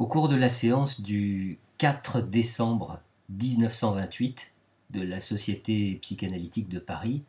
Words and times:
Au 0.00 0.06
cours 0.06 0.30
de 0.30 0.34
la 0.34 0.48
séance 0.48 1.02
du 1.02 1.58
4 1.76 2.22
décembre 2.22 3.02
1928 3.28 4.54
de 4.88 5.02
la 5.02 5.20
Société 5.20 5.98
psychanalytique 6.00 6.70
de 6.70 6.78
Paris, 6.78 7.22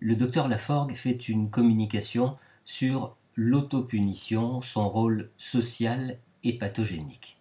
le 0.00 0.16
docteur 0.16 0.48
Laforgue 0.48 0.94
fait 0.94 1.28
une 1.28 1.50
communication 1.50 2.36
sur 2.64 3.14
l'autopunition, 3.36 4.60
son 4.60 4.88
rôle 4.88 5.30
social 5.38 6.18
et 6.42 6.58
pathogénique. 6.58 7.38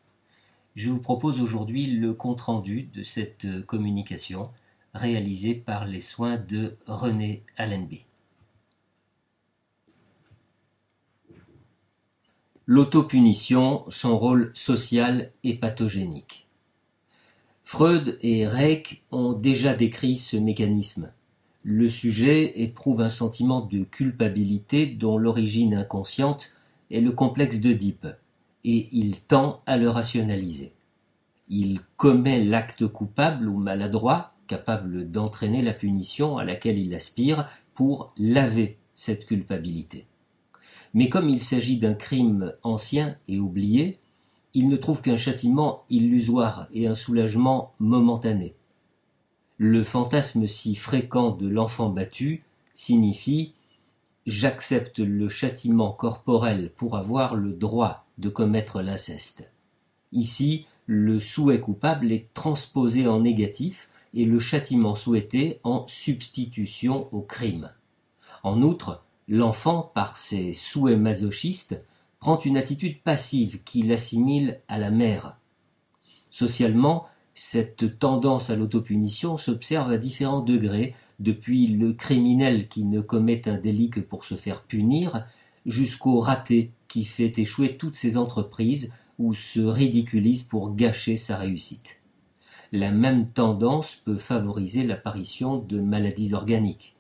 Je 0.76 0.92
vous 0.92 1.02
propose 1.02 1.42
aujourd'hui 1.42 1.88
le 1.88 2.14
compte-rendu 2.14 2.84
de 2.94 3.02
cette 3.02 3.66
communication 3.66 4.52
réalisée 4.94 5.56
par 5.56 5.86
les 5.86 6.00
soins 6.00 6.38
de 6.38 6.78
René 6.86 7.42
Allenby. 7.58 8.06
L'autopunition, 12.72 13.84
son 13.90 14.16
rôle 14.16 14.52
social 14.54 15.32
et 15.44 15.56
pathogénique. 15.56 16.48
Freud 17.64 18.20
et 18.22 18.46
Reich 18.46 19.02
ont 19.10 19.34
déjà 19.34 19.74
décrit 19.74 20.18
ce 20.18 20.38
mécanisme. 20.38 21.12
Le 21.64 21.90
sujet 21.90 22.62
éprouve 22.62 23.02
un 23.02 23.10
sentiment 23.10 23.62
de 23.62 23.86
culpabilité 23.86 24.86
dont 24.86 25.18
l'origine 25.18 25.74
inconsciente 25.74 26.56
est 26.92 27.02
le 27.02 27.12
complexe 27.12 27.60
d'Oedipe, 27.60 28.06
et 28.64 28.88
il 28.92 29.20
tend 29.20 29.64
à 29.66 29.76
le 29.76 29.90
rationaliser. 29.90 30.72
Il 31.48 31.80
commet 31.98 32.44
l'acte 32.44 32.86
coupable 32.86 33.48
ou 33.48 33.58
maladroit, 33.58 34.36
capable 34.46 35.10
d'entraîner 35.10 35.64
la 35.64 35.74
punition 35.74 36.38
à 36.38 36.44
laquelle 36.44 36.78
il 36.78 36.94
aspire, 36.94 37.50
pour 37.74 38.14
laver 38.16 38.78
cette 38.94 39.26
culpabilité. 39.26 40.06
Mais 40.94 41.10
comme 41.10 41.30
il 41.30 41.42
s'agit 41.42 41.78
d'un 41.78 41.94
crime 41.94 42.54
ancien 42.64 43.16
et 43.28 43.40
oublié, 43.40 43.98
il 44.54 44.68
ne 44.68 44.78
trouve 44.78 45.02
qu'un 45.02 45.18
châtiment 45.18 45.84
illusoire 45.90 46.68
et 46.74 46.88
un 46.88 46.96
soulagement 46.96 47.74
momentané. 47.80 48.56
Le 49.58 49.84
fantasme 49.84 50.48
si 50.48 50.76
fréquent 50.76 51.32
de 51.32 51.48
l'enfant 51.48 51.90
battu 51.90 52.44
signifie 52.76 53.54
j'accepte 54.26 55.00
le 55.00 55.28
châtiment 55.28 55.92
corporel 55.92 56.72
pour 56.76 56.96
avoir 56.98 57.36
le 57.36 57.52
droit 57.52 58.06
de 58.18 58.30
commettre 58.30 58.82
l'inceste. 58.82 59.50
Ici, 60.12 60.66
le 60.86 61.20
souhait 61.20 61.60
coupable 61.60 62.12
est 62.12 62.34
transposé 62.34 63.08
en 63.08 63.20
négatif 63.20 63.90
et 64.14 64.26
le 64.26 64.40
châtiment 64.40 64.96
souhaité 64.96 65.60
en 65.64 65.86
substitution 65.88 67.08
au 67.12 67.22
crime. 67.22 67.72
En 68.44 68.62
outre, 68.62 69.04
l'enfant, 69.30 69.92
par 69.94 70.18
ses 70.18 70.54
souhaits 70.54 71.00
masochistes, 71.00 71.82
prend 72.20 72.40
une 72.40 72.58
attitude 72.58 73.02
passive 73.02 73.64
qui 73.64 73.84
l'assimile 73.84 74.60
à 74.68 74.78
la 74.78 74.92
mère. 74.92 75.38
Socialement, 76.32 77.08
cette 77.34 78.00
tendance 78.00 78.50
à 78.50 78.56
l'autopunition 78.56 79.38
s'observe 79.38 79.92
à 79.92 79.98
différents 79.98 80.42
degrés, 80.42 80.96
depuis 81.20 81.68
le 81.68 81.94
criminel 81.94 82.68
qui 82.68 82.84
ne 82.84 83.02
commet 83.02 83.48
un 83.48 83.58
délit 83.58 83.90
que 83.90 84.00
pour 84.00 84.26
se 84.26 84.36
faire 84.36 84.64
punir, 84.64 85.26
jusqu'au 85.66 86.20
raté 86.20 86.72
qui 86.88 87.06
fait 87.06 87.38
échouer 87.38 87.78
toutes 87.78 87.96
ses 87.96 88.18
entreprises 88.18 88.94
ou 89.20 89.34
se 89.34 89.60
ridiculise 89.60 90.44
pour 90.44 90.76
gâcher 90.76 91.18
sa 91.18 91.38
réussite. 91.38 92.00
La 92.72 92.92
même 92.92 93.30
tendance 93.30 93.96
peut 93.96 94.18
favoriser 94.18 94.84
l'apparition 94.84 95.58
de 95.58 95.80
maladies 95.80 96.34
organiques. 96.34 96.96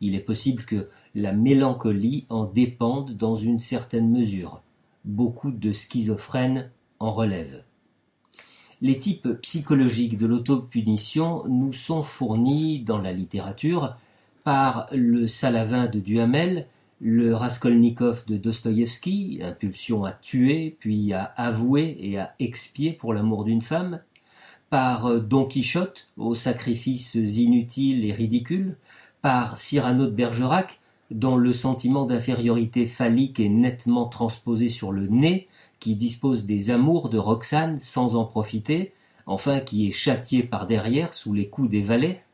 Il 0.00 0.14
est 0.14 0.20
possible 0.20 0.64
que 0.64 0.88
la 1.14 1.32
mélancolie 1.32 2.26
en 2.28 2.44
dépende 2.44 3.16
dans 3.16 3.36
une 3.36 3.60
certaine 3.60 4.10
mesure. 4.10 4.62
Beaucoup 5.04 5.50
de 5.50 5.72
schizophrènes 5.72 6.70
en 6.98 7.12
relèvent. 7.12 7.62
Les 8.80 8.98
types 8.98 9.28
psychologiques 9.42 10.18
de 10.18 10.26
l'autopunition 10.26 11.44
nous 11.48 11.72
sont 11.72 12.02
fournis 12.02 12.80
dans 12.80 12.98
la 12.98 13.12
littérature 13.12 13.96
par 14.42 14.86
le 14.92 15.26
Salavin 15.26 15.86
de 15.86 16.00
Duhamel, 16.00 16.66
le 17.00 17.34
Raskolnikov 17.34 18.24
de 18.26 18.36
Dostoïevski, 18.36 19.40
impulsion 19.42 20.04
à 20.04 20.12
tuer, 20.12 20.76
puis 20.80 21.12
à 21.12 21.24
avouer 21.36 21.96
et 22.00 22.18
à 22.18 22.34
expier 22.38 22.92
pour 22.92 23.14
l'amour 23.14 23.44
d'une 23.44 23.62
femme, 23.62 24.00
par 24.70 25.20
Don 25.20 25.44
Quichotte, 25.46 26.08
aux 26.16 26.34
sacrifices 26.34 27.14
inutiles 27.14 28.04
et 28.04 28.12
ridicules, 28.12 28.76
par 29.22 29.56
Cyrano 29.56 30.06
de 30.06 30.10
Bergerac, 30.10 30.80
dont 31.14 31.36
le 31.36 31.52
sentiment 31.52 32.06
d'infériorité 32.06 32.86
phallique 32.86 33.38
est 33.38 33.48
nettement 33.48 34.06
transposé 34.06 34.68
sur 34.68 34.90
le 34.90 35.06
nez, 35.06 35.48
qui 35.78 35.94
dispose 35.94 36.44
des 36.44 36.70
amours 36.70 37.08
de 37.08 37.18
Roxane 37.18 37.78
sans 37.78 38.16
en 38.16 38.24
profiter, 38.24 38.92
enfin 39.26 39.60
qui 39.60 39.88
est 39.88 39.92
châtié 39.92 40.42
par 40.42 40.66
derrière 40.66 41.14
sous 41.14 41.32
les 41.32 41.48
coups 41.48 41.70
des 41.70 41.82
valets. 41.82 42.24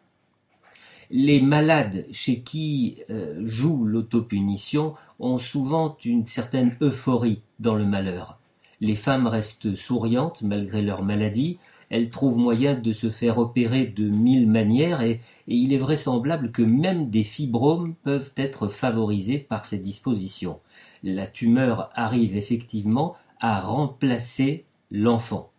Les 1.11 1.43
malades 1.43 2.07
chez 2.11 2.41
qui 2.41 3.03
euh, 3.11 3.43
joue 3.45 3.85
l'autopunition 3.85 4.95
ont 5.19 5.37
souvent 5.37 5.97
une 6.05 6.25
certaine 6.25 6.75
euphorie 6.81 7.43
dans 7.59 7.75
le 7.75 7.85
malheur. 7.85 8.39
Les 8.81 8.97
femmes 8.97 9.27
restent 9.27 9.75
souriantes 9.77 10.41
malgré 10.41 10.81
leur 10.81 11.03
maladie, 11.03 11.59
elle 11.91 12.09
trouve 12.09 12.39
moyen 12.39 12.75
de 12.75 12.93
se 12.93 13.11
faire 13.11 13.39
opérer 13.39 13.87
de 13.87 14.09
mille 14.09 14.49
manières 14.49 15.03
et, 15.03 15.21
il 15.49 15.73
est 15.73 15.79
vraisemblable 15.79 16.53
que 16.53 16.63
même 16.63 17.11
des 17.11 17.25
fibromes 17.25 17.95
peuvent 18.05 18.33
être 18.37 18.69
favorisés 18.69 19.39
par 19.39 19.67
ces 19.67 19.79
dispositions. 19.79 20.61
La 21.03 21.27
tumeur 21.27 21.91
arrive 21.95 22.37
effectivement 22.37 23.17
à 23.41 23.61
remplacer 23.61 24.65
l'enfant. 24.93 25.51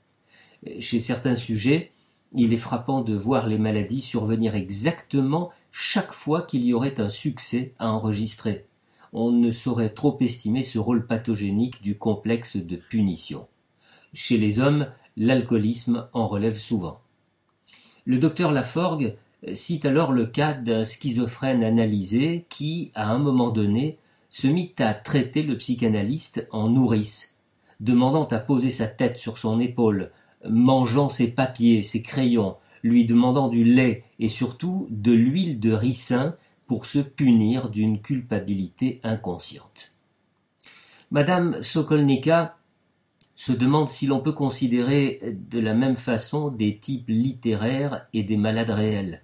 Chez 0.80 1.00
certains 1.00 1.36
sujets, 1.36 1.92
il 2.34 2.54
est 2.54 2.58
frappant 2.58 3.02
de 3.02 3.14
voir 3.14 3.48
les 3.48 3.58
maladies 3.58 4.02
survenir 4.02 4.56
exactement 4.56 5.52
chaque 5.72 6.14
fois 6.14 6.44
qu'il 6.44 6.64
y 6.64 6.74
aurait 6.74 7.02
un 7.02 7.10
succès 7.10 7.74
à 7.80 7.92
enregistrer. 7.92 8.66
On 9.12 9.32
ne 9.32 9.52
saurait 9.52 9.90
trop 9.90 10.18
estimer 10.22 10.64
ce 10.64 10.80
rôle 10.80 11.06
pathogénique 11.06 11.82
du 11.82 11.98
complexe 11.98 12.56
de 12.56 12.78
punition. 12.78 13.48
Chez 14.14 14.38
les 14.38 14.60
hommes, 14.60 14.88
l'alcoolisme 15.22 16.08
en 16.14 16.26
relève 16.26 16.58
souvent. 16.58 17.00
Le 18.06 18.18
docteur 18.18 18.52
Laforgue 18.52 19.16
cite 19.54 19.86
alors 19.86 20.14
le 20.14 20.26
cas 20.26 20.54
d'un 20.54 20.84
schizophrène 20.84 21.64
analysé 21.64 22.48
qui, 22.50 22.92
à 22.96 23.08
un 23.08 23.20
moment 23.20 23.52
donné, 23.52 24.00
se 24.32 24.48
mit 24.48 24.74
à 24.80 24.96
traiter 24.96 25.44
le 25.44 25.58
psychanalyste 25.58 26.48
en 26.52 26.70
nourrice, 26.70 27.38
demandant 27.80 28.26
à 28.26 28.40
poser 28.40 28.72
sa 28.72 28.88
tête 28.88 29.20
sur 29.20 29.38
son 29.38 29.60
épaule, 29.60 30.10
mangeant 30.50 31.08
ses 31.08 31.36
papiers, 31.36 31.84
ses 31.84 32.02
crayons, 32.02 32.56
lui 32.82 33.06
demandant 33.06 33.48
du 33.48 33.64
lait 33.64 34.04
et 34.18 34.28
surtout 34.28 34.88
de 34.90 35.12
l'huile 35.12 35.60
de 35.60 35.72
ricin 35.72 36.36
pour 36.66 36.88
se 36.88 36.98
punir 36.98 37.70
d'une 37.70 38.02
culpabilité 38.02 39.00
inconsciente. 39.04 39.94
Madame 41.12 41.62
Sokolnika 41.62 42.58
se 43.42 43.54
demande 43.54 43.90
si 43.90 44.06
l'on 44.06 44.20
peut 44.20 44.34
considérer 44.34 45.20
de 45.50 45.60
la 45.60 45.74
même 45.74 45.96
façon 45.96 46.50
des 46.50 46.78
types 46.78 47.08
littéraires 47.08 48.06
et 48.14 48.22
des 48.22 48.38
malades 48.38 48.70
réels. 48.70 49.24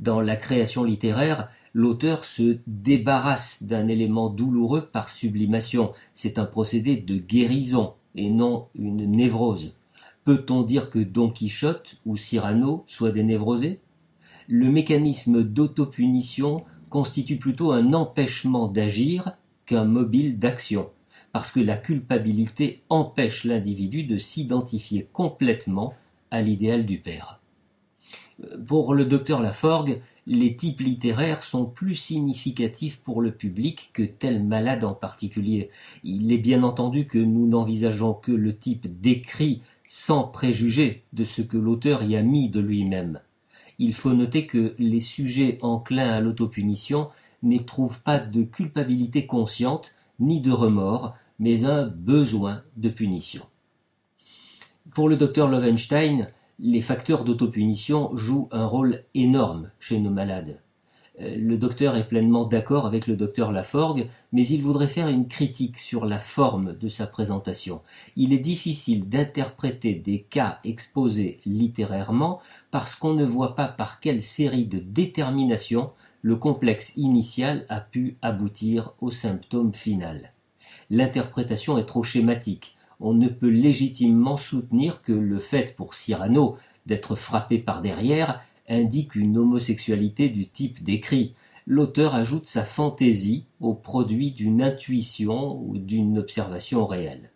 Dans 0.00 0.22
la 0.22 0.36
création 0.36 0.82
littéraire, 0.82 1.50
l'auteur 1.74 2.24
se 2.24 2.56
débarrasse 2.66 3.64
d'un 3.64 3.86
élément 3.88 4.30
douloureux 4.30 4.86
par 4.86 5.10
sublimation. 5.10 5.92
C'est 6.14 6.38
un 6.38 6.46
procédé 6.46 6.96
de 6.96 7.18
guérison 7.18 7.92
et 8.14 8.30
non 8.30 8.68
une 8.74 9.04
névrose. 9.10 9.76
Peut-on 10.24 10.62
dire 10.62 10.88
que 10.88 11.00
Don 11.00 11.28
Quichotte 11.28 11.98
ou 12.06 12.16
Cyrano 12.16 12.84
soient 12.86 13.12
des 13.12 13.24
névrosés? 13.24 13.78
Le 14.48 14.70
mécanisme 14.70 15.42
d'autopunition 15.42 16.64
constitue 16.88 17.36
plutôt 17.36 17.72
un 17.72 17.92
empêchement 17.92 18.68
d'agir 18.68 19.36
qu'un 19.66 19.84
mobile 19.84 20.38
d'action 20.38 20.88
parce 21.34 21.50
que 21.50 21.58
la 21.58 21.76
culpabilité 21.76 22.82
empêche 22.90 23.42
l'individu 23.42 24.04
de 24.04 24.18
s'identifier 24.18 25.08
complètement 25.12 25.92
à 26.30 26.40
l'idéal 26.40 26.86
du 26.86 27.00
père. 27.00 27.40
Pour 28.68 28.94
le 28.94 29.04
docteur 29.04 29.42
Laforgue, 29.42 30.00
les 30.28 30.54
types 30.54 30.78
littéraires 30.78 31.42
sont 31.42 31.64
plus 31.66 31.96
significatifs 31.96 33.00
pour 33.00 33.20
le 33.20 33.32
public 33.32 33.90
que 33.92 34.04
tel 34.04 34.44
malade 34.44 34.84
en 34.84 34.94
particulier. 34.94 35.70
Il 36.04 36.32
est 36.32 36.38
bien 36.38 36.62
entendu 36.62 37.08
que 37.08 37.18
nous 37.18 37.48
n'envisageons 37.48 38.14
que 38.14 38.30
le 38.30 38.56
type 38.56 39.00
décrit 39.00 39.60
sans 39.88 40.28
préjuger 40.28 41.02
de 41.14 41.24
ce 41.24 41.42
que 41.42 41.58
l'auteur 41.58 42.04
y 42.04 42.14
a 42.14 42.22
mis 42.22 42.48
de 42.48 42.60
lui-même. 42.60 43.18
Il 43.80 43.94
faut 43.94 44.14
noter 44.14 44.46
que 44.46 44.76
les 44.78 45.00
sujets 45.00 45.58
enclins 45.62 46.12
à 46.12 46.20
l'autopunition 46.20 47.08
n'éprouvent 47.42 48.02
pas 48.02 48.20
de 48.20 48.44
culpabilité 48.44 49.26
consciente 49.26 49.96
ni 50.20 50.40
de 50.40 50.52
remords, 50.52 51.16
mais 51.38 51.64
un 51.64 51.86
besoin 51.86 52.62
de 52.76 52.88
punition. 52.88 53.42
Pour 54.94 55.08
le 55.08 55.16
docteur 55.16 55.48
Lovenstein, 55.48 56.28
les 56.58 56.80
facteurs 56.80 57.24
d'autopunition 57.24 58.16
jouent 58.16 58.48
un 58.52 58.66
rôle 58.66 59.02
énorme 59.14 59.70
chez 59.80 59.98
nos 59.98 60.10
malades. 60.10 60.60
Euh, 61.20 61.36
le 61.36 61.56
docteur 61.56 61.96
est 61.96 62.08
pleinement 62.08 62.44
d'accord 62.44 62.86
avec 62.86 63.06
le 63.06 63.16
docteur 63.16 63.52
Laforgue, 63.52 64.08
mais 64.32 64.46
il 64.46 64.62
voudrait 64.62 64.88
faire 64.88 65.08
une 65.08 65.28
critique 65.28 65.78
sur 65.78 66.06
la 66.06 66.18
forme 66.18 66.76
de 66.76 66.88
sa 66.88 67.06
présentation. 67.06 67.82
Il 68.16 68.32
est 68.32 68.38
difficile 68.38 69.08
d'interpréter 69.08 69.94
des 69.94 70.22
cas 70.22 70.58
exposés 70.64 71.40
littérairement 71.46 72.40
parce 72.70 72.94
qu'on 72.94 73.14
ne 73.14 73.24
voit 73.24 73.54
pas 73.54 73.68
par 73.68 74.00
quelle 74.00 74.22
série 74.22 74.66
de 74.66 74.78
déterminations 74.78 75.90
le 76.22 76.36
complexe 76.36 76.96
initial 76.96 77.66
a 77.68 77.80
pu 77.80 78.16
aboutir 78.22 78.94
au 79.00 79.10
symptôme 79.10 79.72
final. 79.72 80.33
L'interprétation 80.90 81.78
est 81.78 81.86
trop 81.86 82.02
schématique. 82.02 82.76
On 83.00 83.14
ne 83.14 83.28
peut 83.28 83.48
légitimement 83.48 84.36
soutenir 84.36 85.02
que 85.02 85.12
le 85.12 85.38
fait 85.38 85.74
pour 85.76 85.94
Cyrano 85.94 86.56
d'être 86.86 87.14
frappé 87.16 87.58
par 87.58 87.82
derrière 87.82 88.40
indique 88.68 89.14
une 89.14 89.36
homosexualité 89.36 90.28
du 90.28 90.48
type 90.48 90.82
décrit. 90.82 91.34
L'auteur 91.66 92.14
ajoute 92.14 92.46
sa 92.46 92.64
fantaisie 92.64 93.46
au 93.60 93.74
produit 93.74 94.30
d'une 94.30 94.62
intuition 94.62 95.58
ou 95.62 95.78
d'une 95.78 96.18
observation 96.18 96.86
réelle. 96.86 97.30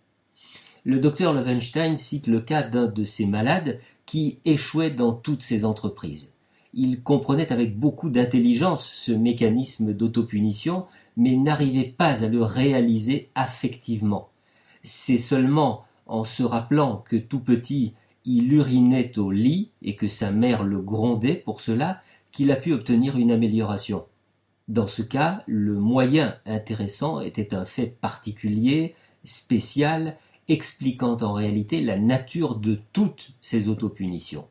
Le 0.84 1.00
docteur 1.00 1.34
Levenstein 1.34 1.96
cite 1.96 2.26
le 2.26 2.40
cas 2.40 2.62
d'un 2.62 2.86
de 2.86 3.04
ces 3.04 3.26
malades 3.26 3.78
qui 4.06 4.38
échouait 4.44 4.90
dans 4.90 5.12
toutes 5.12 5.42
ses 5.42 5.64
entreprises. 5.64 6.34
Il 6.74 7.02
comprenait 7.02 7.52
avec 7.52 7.78
beaucoup 7.78 8.10
d'intelligence 8.10 8.86
ce 8.86 9.12
mécanisme 9.12 9.92
d'autopunition, 9.92 10.86
mais 11.18 11.36
n'arrivait 11.36 11.94
pas 11.96 12.24
à 12.24 12.28
le 12.28 12.42
réaliser 12.42 13.28
affectivement. 13.34 14.30
C'est 14.82 15.18
seulement 15.18 15.84
en 16.06 16.24
se 16.24 16.42
rappelant 16.42 17.04
que 17.06 17.16
tout 17.16 17.40
petit 17.40 17.92
il 18.24 18.52
urinait 18.52 19.18
au 19.18 19.30
lit 19.30 19.70
et 19.80 19.96
que 19.96 20.06
sa 20.06 20.30
mère 20.30 20.62
le 20.62 20.80
grondait 20.80 21.34
pour 21.36 21.60
cela, 21.62 22.02
qu'il 22.30 22.52
a 22.52 22.56
pu 22.56 22.72
obtenir 22.72 23.16
une 23.16 23.30
amélioration. 23.30 24.04
Dans 24.68 24.86
ce 24.86 25.00
cas, 25.00 25.42
le 25.46 25.74
moyen 25.74 26.36
intéressant 26.44 27.20
était 27.22 27.54
un 27.54 27.64
fait 27.64 27.86
particulier, 27.86 28.94
spécial, 29.24 30.18
expliquant 30.46 31.16
en 31.22 31.32
réalité 31.32 31.80
la 31.80 31.98
nature 31.98 32.56
de 32.56 32.78
toutes 32.92 33.32
ces 33.40 33.68
autopunitions. 33.68 34.46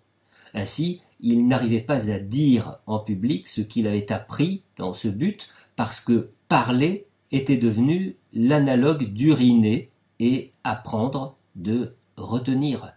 Ainsi, 0.55 1.01
il 1.19 1.47
n'arrivait 1.47 1.81
pas 1.81 2.09
à 2.09 2.17
dire 2.17 2.79
en 2.87 2.99
public 2.99 3.47
ce 3.47 3.61
qu'il 3.61 3.87
avait 3.87 4.11
appris 4.11 4.63
dans 4.75 4.93
ce 4.93 5.07
but, 5.07 5.49
parce 5.77 6.01
que 6.01 6.31
parler 6.49 7.07
était 7.31 7.55
devenu 7.55 8.17
l'analogue 8.33 9.13
d'uriner 9.13 9.89
et 10.19 10.51
apprendre 10.65 11.37
de 11.55 11.95
retenir. 12.17 12.93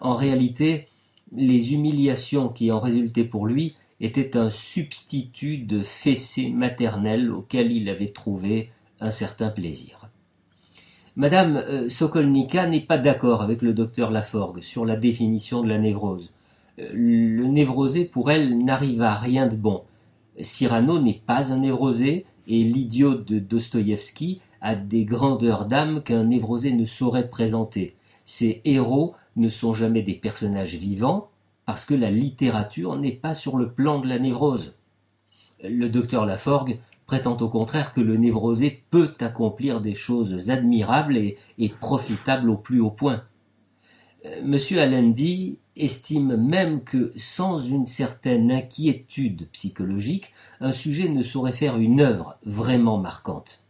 En 0.00 0.14
réalité, 0.14 0.88
les 1.32 1.74
humiliations 1.74 2.48
qui 2.48 2.72
en 2.72 2.80
résultaient 2.80 3.24
pour 3.24 3.46
lui 3.46 3.76
étaient 4.00 4.36
un 4.36 4.50
substitut 4.50 5.58
de 5.58 5.82
fessée 5.82 6.50
maternelle 6.50 7.30
auquel 7.30 7.70
il 7.70 7.88
avait 7.88 8.08
trouvé 8.08 8.70
un 9.00 9.10
certain 9.10 9.48
plaisir. 9.48 10.08
Madame 11.16 11.56
euh, 11.56 11.88
Sokolnika 11.88 12.66
n'est 12.66 12.80
pas 12.80 12.98
d'accord 12.98 13.40
avec 13.40 13.62
le 13.62 13.72
docteur 13.72 14.10
Laforgue 14.10 14.60
sur 14.60 14.84
la 14.84 14.96
définition 14.96 15.62
de 15.62 15.68
la 15.68 15.78
névrose. 15.78 16.32
Euh, 16.78 16.90
le 16.92 17.46
névrosé, 17.46 18.04
pour 18.04 18.30
elle, 18.30 18.58
n'arrive 18.58 19.02
à 19.02 19.14
rien 19.14 19.46
de 19.46 19.56
bon. 19.56 19.82
Cyrano 20.40 20.98
n'est 20.98 21.22
pas 21.26 21.52
un 21.52 21.58
névrosé, 21.58 22.26
et 22.48 22.62
l'idiot 22.62 23.14
de 23.14 23.38
Dostoïevski 23.38 24.40
a 24.60 24.74
des 24.74 25.04
grandeurs 25.04 25.66
d'âme 25.66 26.02
qu'un 26.02 26.24
névrosé 26.24 26.72
ne 26.72 26.84
saurait 26.84 27.28
présenter. 27.28 27.96
Ses 28.24 28.60
héros 28.64 29.14
ne 29.36 29.48
sont 29.48 29.74
jamais 29.74 30.02
des 30.02 30.14
personnages 30.14 30.74
vivants, 30.74 31.28
parce 31.66 31.84
que 31.84 31.94
la 31.94 32.10
littérature 32.10 32.96
n'est 32.96 33.12
pas 33.12 33.34
sur 33.34 33.56
le 33.56 33.70
plan 33.70 34.00
de 34.00 34.08
la 34.08 34.18
névrose. 34.18 34.76
Le 35.62 35.88
docteur 35.88 36.26
Laforgue 36.26 36.78
prétend 37.06 37.36
au 37.36 37.48
contraire 37.48 37.92
que 37.92 38.00
le 38.00 38.16
névrosé 38.16 38.82
peut 38.90 39.14
accomplir 39.20 39.80
des 39.80 39.94
choses 39.94 40.50
admirables 40.50 41.16
et, 41.16 41.68
profitables 41.80 42.50
au 42.50 42.56
plus 42.56 42.80
haut 42.80 42.90
point. 42.90 43.22
Euh, 44.24 44.40
Monsieur 44.44 44.80
Allendy 44.80 45.58
estime 45.76 46.36
même 46.36 46.82
que 46.82 47.12
sans 47.16 47.58
une 47.58 47.86
certaine 47.86 48.50
inquiétude 48.50 49.48
psychologique, 49.52 50.32
un 50.60 50.72
sujet 50.72 51.08
ne 51.08 51.22
saurait 51.22 51.52
faire 51.52 51.76
une 51.76 52.00
œuvre 52.00 52.38
vraiment 52.44 52.98
marquante. 52.98 53.64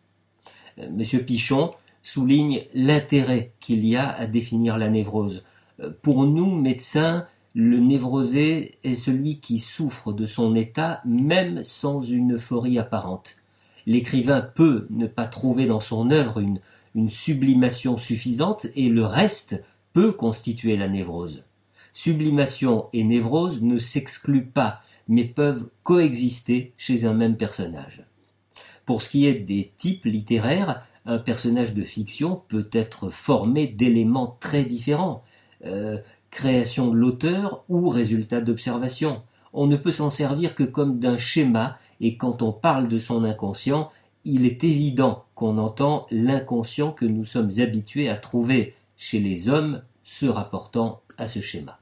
Euh, 0.78 0.88
Monsieur 0.92 1.22
Pichon 1.22 1.72
souligne 2.02 2.62
l'intérêt 2.74 3.52
qu'il 3.60 3.84
y 3.84 3.96
a 3.96 4.10
à 4.10 4.26
définir 4.26 4.78
la 4.78 4.88
névrose. 4.88 5.44
Euh, 5.80 5.90
pour 6.02 6.24
nous, 6.24 6.54
médecins, 6.54 7.26
le 7.54 7.78
névrosé 7.78 8.78
est 8.84 8.94
celui 8.94 9.40
qui 9.40 9.58
souffre 9.58 10.12
de 10.12 10.26
son 10.26 10.54
état 10.54 11.00
même 11.04 11.64
sans 11.64 12.02
une 12.02 12.34
euphorie 12.34 12.78
apparente. 12.78 13.36
L'écrivain 13.86 14.40
peut 14.40 14.86
ne 14.90 15.06
pas 15.06 15.26
trouver 15.26 15.66
dans 15.66 15.80
son 15.80 16.10
œuvre 16.10 16.40
une, 16.40 16.60
une 16.94 17.08
sublimation 17.08 17.96
suffisante 17.96 18.66
et 18.74 18.88
le 18.88 19.04
reste 19.04 19.62
peut 19.92 20.12
constituer 20.12 20.76
la 20.76 20.88
névrose. 20.88 21.45
Sublimation 21.98 22.90
et 22.92 23.04
névrose 23.04 23.62
ne 23.62 23.78
s'excluent 23.78 24.50
pas, 24.52 24.82
mais 25.08 25.24
peuvent 25.24 25.70
coexister 25.82 26.74
chez 26.76 27.06
un 27.06 27.14
même 27.14 27.38
personnage. 27.38 28.04
Pour 28.84 29.00
ce 29.00 29.08
qui 29.08 29.24
est 29.24 29.32
des 29.32 29.72
types 29.78 30.04
littéraires, 30.04 30.86
un 31.06 31.16
personnage 31.16 31.72
de 31.72 31.84
fiction 31.84 32.42
peut 32.48 32.68
être 32.70 33.08
formé 33.08 33.66
d'éléments 33.66 34.36
très 34.40 34.64
différents, 34.64 35.24
euh, 35.64 35.96
création 36.30 36.88
de 36.88 36.96
l'auteur 36.96 37.64
ou 37.70 37.88
résultat 37.88 38.42
d'observation. 38.42 39.22
On 39.54 39.66
ne 39.66 39.78
peut 39.78 39.90
s'en 39.90 40.10
servir 40.10 40.54
que 40.54 40.64
comme 40.64 40.98
d'un 40.98 41.16
schéma, 41.16 41.78
et 42.00 42.18
quand 42.18 42.42
on 42.42 42.52
parle 42.52 42.88
de 42.88 42.98
son 42.98 43.24
inconscient, 43.24 43.90
il 44.26 44.44
est 44.44 44.64
évident 44.64 45.24
qu'on 45.34 45.56
entend 45.56 46.06
l'inconscient 46.10 46.92
que 46.92 47.06
nous 47.06 47.24
sommes 47.24 47.52
habitués 47.56 48.10
à 48.10 48.16
trouver 48.16 48.74
chez 48.98 49.18
les 49.18 49.48
hommes 49.48 49.80
se 50.04 50.26
rapportant 50.26 51.00
à 51.16 51.26
ce 51.26 51.40
schéma. 51.40 51.80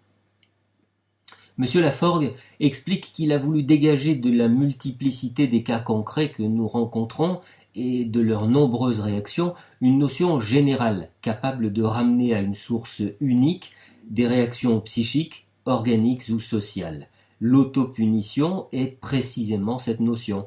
Monsieur 1.56 1.82
Laforgue 1.82 2.34
explique 2.58 3.12
qu'il 3.12 3.30
a 3.30 3.38
voulu 3.38 3.62
dégager 3.62 4.16
de 4.16 4.28
la 4.28 4.48
multiplicité 4.48 5.46
des 5.46 5.62
cas 5.62 5.78
concrets 5.78 6.32
que 6.32 6.42
nous 6.42 6.66
rencontrons 6.66 7.40
et 7.76 8.04
de 8.04 8.20
leurs 8.20 8.48
nombreuses 8.48 8.98
réactions 8.98 9.54
une 9.80 9.98
notion 9.98 10.40
générale 10.40 11.10
capable 11.22 11.72
de 11.72 11.82
ramener 11.84 12.34
à 12.34 12.40
une 12.40 12.54
source 12.54 13.02
unique 13.20 13.70
des 14.11 14.26
réactions 14.26 14.80
psychiques, 14.80 15.46
organiques 15.64 16.28
ou 16.28 16.40
sociales. 16.40 17.06
L'autopunition 17.38 18.66
est 18.73 18.99
précisément 19.00 19.78
cette 19.78 20.00
notion. 20.00 20.46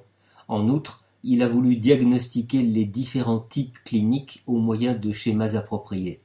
En 0.50 0.68
outre, 0.68 1.06
il 1.24 1.42
a 1.42 1.48
voulu 1.48 1.78
diagnostiquer 1.78 2.64
les 2.64 2.86
différents 2.86 3.46
types 3.50 3.78
cliniques 3.86 4.44
au 4.46 4.58
moyen 4.58 4.94
de 4.94 5.14
schémas 5.14 5.56
appropriés. 5.56 6.20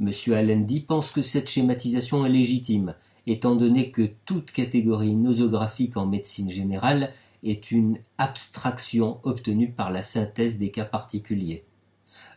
M. 0.00 0.10
Allendy 0.32 0.80
pense 0.80 1.10
que 1.10 1.22
cette 1.22 1.50
schématisation 1.50 2.24
est 2.24 2.30
légitime, 2.30 2.94
étant 3.28 3.54
donné 3.54 3.90
que 3.90 4.10
toute 4.24 4.50
catégorie 4.52 5.14
nosographique 5.14 5.96
en 5.96 6.06
médecine 6.06 6.50
générale 6.50 7.12
est 7.44 7.70
une 7.70 7.98
abstraction 8.16 9.20
obtenue 9.22 9.70
par 9.70 9.90
la 9.90 10.02
synthèse 10.02 10.58
des 10.58 10.70
cas 10.70 10.84
particuliers. 10.84 11.64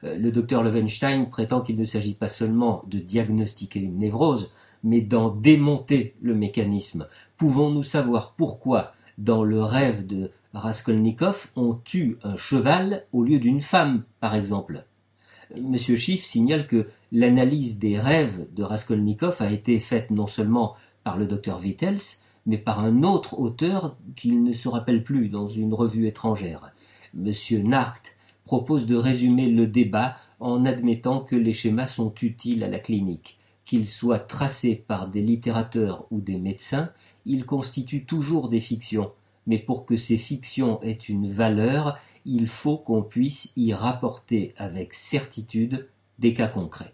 Euh, 0.03 0.17
le 0.17 0.31
docteur 0.31 0.63
Levenstein 0.63 1.25
prétend 1.25 1.61
qu'il 1.61 1.77
ne 1.77 1.85
s'agit 1.85 2.13
pas 2.13 2.27
seulement 2.27 2.83
de 2.87 2.99
diagnostiquer 2.99 3.79
une 3.79 3.99
névrose, 3.99 4.53
mais 4.83 5.01
d'en 5.01 5.29
démonter 5.29 6.15
le 6.21 6.35
mécanisme. 6.35 7.07
Pouvons-nous 7.37 7.83
savoir 7.83 8.33
pourquoi, 8.35 8.93
dans 9.17 9.43
le 9.43 9.63
rêve 9.63 10.05
de 10.05 10.31
Raskolnikov, 10.53 11.51
on 11.55 11.73
tue 11.73 12.17
un 12.23 12.35
cheval 12.35 13.05
au 13.13 13.23
lieu 13.23 13.39
d'une 13.39 13.61
femme, 13.61 14.03
par 14.19 14.35
exemple? 14.35 14.85
Monsieur 15.55 15.95
Schiff 15.95 16.23
signale 16.23 16.67
que 16.67 16.87
l'analyse 17.11 17.77
des 17.77 17.99
rêves 17.99 18.47
de 18.53 18.63
Raskolnikov 18.63 19.41
a 19.41 19.51
été 19.51 19.79
faite 19.79 20.11
non 20.11 20.27
seulement 20.27 20.75
par 21.03 21.17
le 21.17 21.25
docteur 21.25 21.59
Wittels, 21.59 21.99
mais 22.45 22.57
par 22.57 22.79
un 22.79 23.03
autre 23.03 23.37
auteur 23.37 23.97
qu'il 24.15 24.43
ne 24.43 24.53
se 24.53 24.67
rappelle 24.69 25.03
plus 25.03 25.29
dans 25.29 25.47
une 25.47 25.73
revue 25.73 26.07
étrangère. 26.07 26.71
M. 27.13 27.31
Narkt 27.63 28.15
propose 28.45 28.87
de 28.87 28.95
résumer 28.95 29.47
le 29.47 29.67
débat 29.67 30.15
en 30.39 30.65
admettant 30.65 31.19
que 31.19 31.35
les 31.35 31.53
schémas 31.53 31.87
sont 31.87 32.13
utiles 32.21 32.63
à 32.63 32.69
la 32.69 32.79
clinique. 32.79 33.37
Qu'ils 33.65 33.87
soient 33.87 34.19
tracés 34.19 34.75
par 34.75 35.07
des 35.07 35.21
littérateurs 35.21 36.05
ou 36.11 36.19
des 36.19 36.37
médecins, 36.37 36.91
ils 37.25 37.45
constituent 37.45 38.05
toujours 38.05 38.49
des 38.49 38.59
fictions, 38.59 39.11
mais 39.45 39.59
pour 39.59 39.85
que 39.85 39.95
ces 39.95 40.17
fictions 40.17 40.81
aient 40.81 40.93
une 40.93 41.27
valeur, 41.27 41.99
il 42.25 42.47
faut 42.47 42.77
qu'on 42.77 43.03
puisse 43.03 43.51
y 43.55 43.73
rapporter 43.73 44.53
avec 44.57 44.93
certitude 44.93 45.89
des 46.17 46.33
cas 46.33 46.47
concrets. 46.47 46.93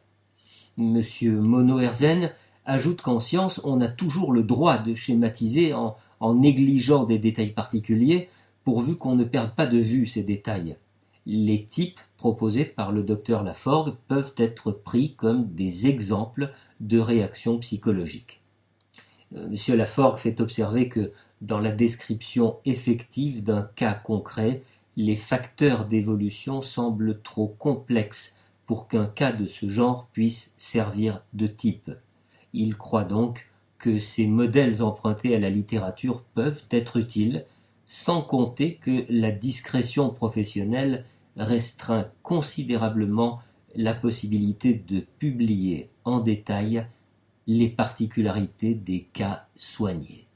M. 0.77 1.01
Mono 1.39 1.79
Herzen 1.79 2.31
ajoute 2.65 3.01
qu'en 3.01 3.19
science, 3.19 3.61
on 3.63 3.81
a 3.81 3.87
toujours 3.87 4.33
le 4.33 4.43
droit 4.43 4.77
de 4.77 4.93
schématiser 4.93 5.73
en, 5.73 5.95
négligeant 6.21 7.05
des 7.05 7.19
détails 7.19 7.53
particuliers, 7.53 8.29
pourvu 8.63 8.95
qu'on 8.95 9.15
ne 9.15 9.23
perde 9.23 9.55
pas 9.55 9.65
de 9.65 9.77
vue 9.77 10.05
ces 10.05 10.23
détails. 10.23 10.77
Les 11.25 11.65
types 11.65 11.99
proposés 12.17 12.65
par 12.65 12.91
le 12.91 13.03
docteur 13.03 13.43
Laforgue 13.43 13.95
peuvent 14.07 14.33
être 14.37 14.71
pris 14.71 15.13
comme 15.15 15.47
des 15.53 15.87
exemples 15.87 16.51
de 16.79 16.99
réactions 16.99 17.57
psychologiques. 17.59 18.41
Euh, 19.35 19.47
Monsieur 19.49 19.75
Laforgue 19.75 20.17
fait 20.17 20.41
observer 20.41 20.89
que 20.89 21.11
dans 21.41 21.59
la 21.59 21.71
description 21.71 22.57
effective 22.65 23.43
d'un 23.43 23.69
cas 23.75 23.93
concret, 23.93 24.63
les 24.95 25.15
facteurs 25.15 25.85
d'évolution 25.85 26.61
semblent 26.61 27.21
trop 27.21 27.55
complexes 27.59 28.36
pour 28.67 28.87
qu'un 28.87 29.07
cas 29.07 29.31
de 29.31 29.47
ce 29.47 29.67
genre 29.67 30.07
puisse 30.13 30.53
servir 30.59 31.23
de 31.33 31.47
type. 31.47 31.89
Il 32.53 32.77
croit 32.77 33.05
donc 33.05 33.49
que 33.79 33.97
ces 33.97 34.27
modèles 34.27 34.83
empruntés 34.83 35.35
à 35.35 35.39
la 35.39 35.49
littérature 35.49 36.21
peuvent 36.35 36.65
être 36.69 36.97
utiles, 36.97 37.45
sans 37.85 38.21
compter 38.21 38.75
que 38.75 39.05
la 39.09 39.31
discrétion 39.31 40.09
professionnelle 40.09 41.05
restreint 41.37 42.07
considérablement 42.21 43.39
la 43.75 43.93
possibilité 43.93 44.73
de 44.73 45.05
publier 45.19 45.89
en 46.03 46.19
détail 46.19 46.85
les 47.45 47.69
particularités 47.69 48.73
des 48.73 49.03
cas 49.13 49.47
soignés. 49.55 50.26